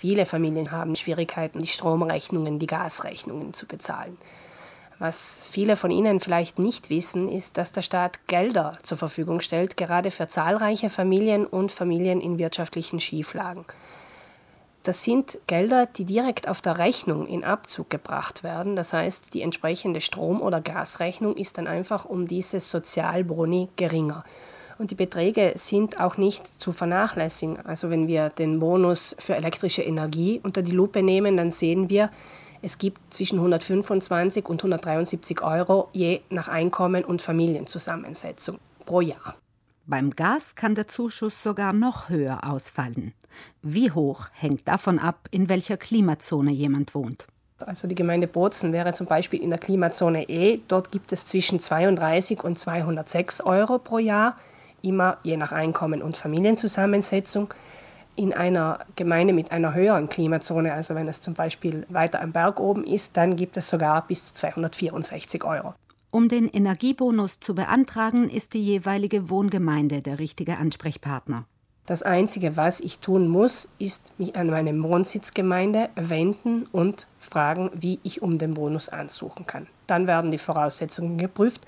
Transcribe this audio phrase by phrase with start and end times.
[0.00, 4.16] Viele Familien haben Schwierigkeiten, die Stromrechnungen, die Gasrechnungen zu bezahlen.
[4.98, 9.76] Was viele von Ihnen vielleicht nicht wissen, ist, dass der Staat Gelder zur Verfügung stellt,
[9.76, 13.66] gerade für zahlreiche Familien und Familien in wirtschaftlichen Schieflagen.
[14.84, 18.76] Das sind Gelder, die direkt auf der Rechnung in Abzug gebracht werden.
[18.76, 24.24] Das heißt, die entsprechende Strom- oder Gasrechnung ist dann einfach um dieses Sozialboni geringer.
[24.80, 27.58] Und die Beträge sind auch nicht zu vernachlässigen.
[27.66, 32.08] Also wenn wir den Bonus für elektrische Energie unter die Lupe nehmen, dann sehen wir,
[32.62, 39.34] es gibt zwischen 125 und 173 Euro je nach Einkommen und Familienzusammensetzung pro Jahr.
[39.84, 43.12] Beim Gas kann der Zuschuss sogar noch höher ausfallen.
[43.60, 47.26] Wie hoch hängt davon ab, in welcher Klimazone jemand wohnt.
[47.58, 50.60] Also die Gemeinde Bozen wäre zum Beispiel in der Klimazone E.
[50.68, 54.38] Dort gibt es zwischen 32 und 206 Euro pro Jahr,
[54.82, 57.52] immer je nach Einkommen und Familienzusammensetzung
[58.16, 62.60] in einer Gemeinde mit einer höheren Klimazone, also wenn es zum Beispiel weiter am Berg
[62.60, 65.74] oben ist, dann gibt es sogar bis zu 264 Euro.
[66.12, 71.44] Um den Energiebonus zu beantragen, ist die jeweilige Wohngemeinde der richtige Ansprechpartner.
[71.86, 78.00] Das Einzige, was ich tun muss, ist mich an meine Wohnsitzgemeinde wenden und fragen, wie
[78.02, 79.66] ich um den Bonus ansuchen kann.
[79.86, 81.66] Dann werden die Voraussetzungen geprüft.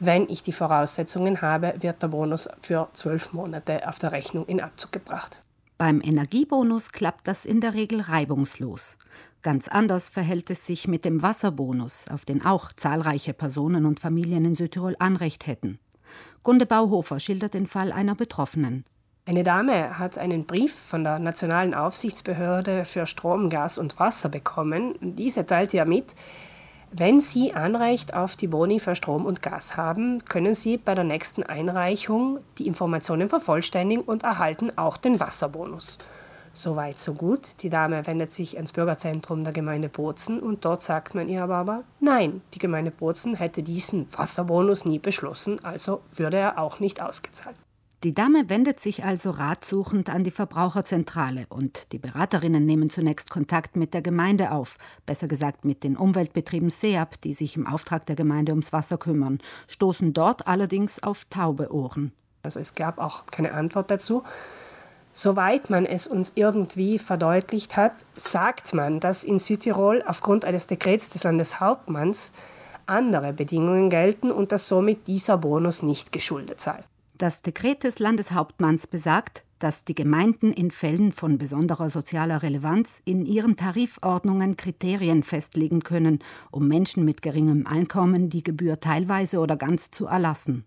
[0.00, 4.60] Wenn ich die Voraussetzungen habe, wird der Bonus für zwölf Monate auf der Rechnung in
[4.60, 5.40] Abzug gebracht.
[5.76, 8.96] Beim Energiebonus klappt das in der Regel reibungslos.
[9.42, 14.44] Ganz anders verhält es sich mit dem Wasserbonus, auf den auch zahlreiche Personen und Familien
[14.44, 15.78] in Südtirol Anrecht hätten.
[16.42, 18.84] Gunde Bauhofer schildert den Fall einer Betroffenen.
[19.26, 24.94] Eine Dame hat einen Brief von der Nationalen Aufsichtsbehörde für Strom, Gas und Wasser bekommen.
[25.00, 26.14] Diese teilte ihr mit,
[26.90, 31.04] wenn Sie Anrecht auf die Boni für Strom und Gas haben, können Sie bei der
[31.04, 35.98] nächsten Einreichung die Informationen vervollständigen und erhalten auch den Wasserbonus.
[36.54, 37.62] Soweit, so gut.
[37.62, 41.84] Die Dame wendet sich ans Bürgerzentrum der Gemeinde Bozen und dort sagt man ihr aber,
[42.00, 47.54] nein, die Gemeinde Bozen hätte diesen Wasserbonus nie beschlossen, also würde er auch nicht ausgezahlt.
[48.04, 53.74] Die Dame wendet sich also ratsuchend an die Verbraucherzentrale und die Beraterinnen nehmen zunächst Kontakt
[53.74, 58.14] mit der Gemeinde auf, besser gesagt mit den Umweltbetrieben SEAP, die sich im Auftrag der
[58.14, 62.12] Gemeinde ums Wasser kümmern, stoßen dort allerdings auf taube Ohren.
[62.44, 64.22] Also es gab auch keine Antwort dazu.
[65.12, 71.10] Soweit man es uns irgendwie verdeutlicht hat, sagt man, dass in Südtirol aufgrund eines Dekrets
[71.10, 72.32] des Landeshauptmanns
[72.86, 76.84] andere Bedingungen gelten und dass somit dieser Bonus nicht geschuldet sei.
[77.18, 83.26] Das Dekret des Landeshauptmanns besagt, dass die Gemeinden in Fällen von besonderer sozialer Relevanz in
[83.26, 86.20] ihren Tarifordnungen Kriterien festlegen können,
[86.52, 90.64] um Menschen mit geringem Einkommen die Gebühr teilweise oder ganz zu erlassen.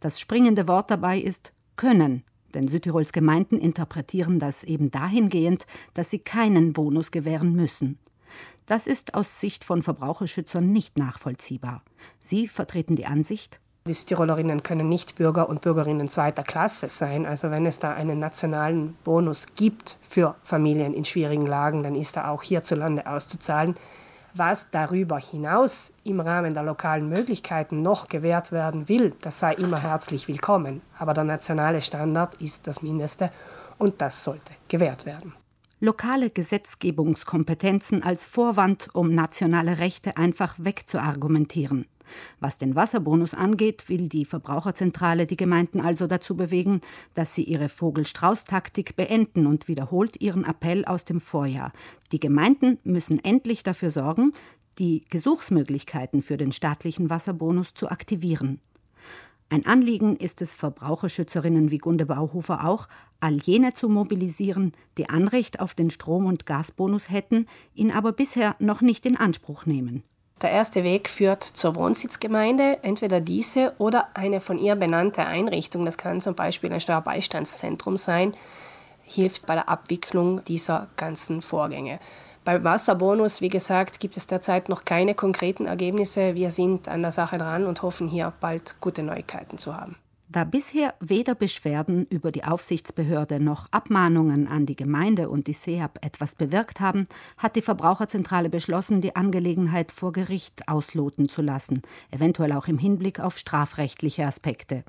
[0.00, 2.24] Das springende Wort dabei ist können,
[2.54, 7.98] denn Südtirols Gemeinden interpretieren das eben dahingehend, dass sie keinen Bonus gewähren müssen.
[8.64, 11.82] Das ist aus Sicht von Verbraucherschützern nicht nachvollziehbar.
[12.20, 17.26] Sie vertreten die Ansicht, die Südtirolerinnen können nicht Bürger und Bürgerinnen zweiter Klasse sein.
[17.26, 22.16] Also wenn es da einen nationalen Bonus gibt für Familien in schwierigen Lagen, dann ist
[22.16, 23.74] er auch hierzulande auszuzahlen.
[24.32, 29.82] Was darüber hinaus im Rahmen der lokalen Möglichkeiten noch gewährt werden will, das sei immer
[29.82, 30.80] herzlich willkommen.
[30.98, 33.30] Aber der nationale Standard ist das Mindeste
[33.76, 35.34] und das sollte gewährt werden.
[35.80, 41.84] Lokale Gesetzgebungskompetenzen als Vorwand, um nationale Rechte einfach wegzuargumentieren.
[42.40, 46.80] Was den Wasserbonus angeht, will die Verbraucherzentrale die Gemeinden also dazu bewegen,
[47.14, 51.72] dass sie ihre Vogelstrauß-Taktik beenden und wiederholt ihren Appell aus dem Vorjahr.
[52.12, 54.32] Die Gemeinden müssen endlich dafür sorgen,
[54.78, 58.60] die Gesuchsmöglichkeiten für den staatlichen Wasserbonus zu aktivieren.
[59.50, 62.88] Ein Anliegen ist es Verbraucherschützerinnen wie Gunde Bauhofer auch,
[63.20, 68.56] all jene zu mobilisieren, die Anrecht auf den Strom- und Gasbonus hätten, ihn aber bisher
[68.58, 70.02] noch nicht in Anspruch nehmen.
[70.42, 75.96] Der erste Weg führt zur Wohnsitzgemeinde, entweder diese oder eine von ihr benannte Einrichtung, das
[75.96, 78.34] kann zum Beispiel ein Steuerbeistandszentrum sein,
[79.04, 82.00] hilft bei der Abwicklung dieser ganzen Vorgänge.
[82.44, 86.34] Beim Wasserbonus, wie gesagt, gibt es derzeit noch keine konkreten Ergebnisse.
[86.34, 89.96] Wir sind an der Sache dran und hoffen hier bald gute Neuigkeiten zu haben.
[90.28, 96.04] Da bisher weder Beschwerden über die Aufsichtsbehörde noch Abmahnungen an die Gemeinde und die SEAP
[96.04, 97.06] etwas bewirkt haben,
[97.36, 103.20] hat die Verbraucherzentrale beschlossen, die Angelegenheit vor Gericht ausloten zu lassen, eventuell auch im Hinblick
[103.20, 104.82] auf strafrechtliche Aspekte.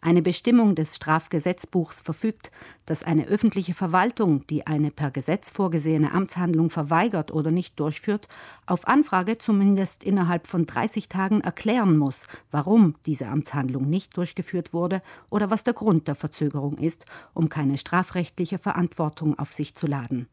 [0.00, 2.50] Eine Bestimmung des Strafgesetzbuchs verfügt,
[2.86, 8.28] dass eine öffentliche Verwaltung, die eine per Gesetz vorgesehene Amtshandlung verweigert oder nicht durchführt,
[8.66, 15.02] auf Anfrage zumindest innerhalb von 30 Tagen erklären muss, warum diese Amtshandlung nicht durchgeführt wurde
[15.30, 20.28] oder was der Grund der Verzögerung ist, um keine strafrechtliche Verantwortung auf sich zu laden.